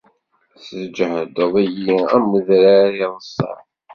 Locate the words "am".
2.15-2.25